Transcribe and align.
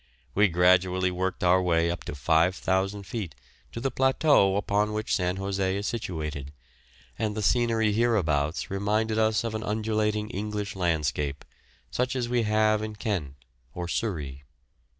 We 0.33 0.47
gradually 0.47 1.11
worked 1.11 1.43
our 1.43 1.61
way 1.61 1.91
up 1.91 2.05
5,000 2.09 3.03
feet 3.03 3.35
to 3.71 3.79
the 3.79 3.91
plateau 3.91 4.55
upon 4.55 4.93
which 4.93 5.15
San 5.15 5.37
José 5.37 5.75
is 5.75 5.85
situated, 5.85 6.51
and 7.19 7.37
the 7.37 7.43
scenery 7.43 7.91
hereabouts 7.93 8.71
reminded 8.71 9.19
us 9.19 9.43
of 9.43 9.53
an 9.53 9.61
undulating 9.61 10.31
English 10.31 10.75
landscape, 10.75 11.45
such 11.91 12.15
as 12.15 12.27
we 12.27 12.41
have 12.41 12.81
in 12.81 12.95
Kent 12.95 13.35
or 13.75 13.87
Surrey. 13.87 14.43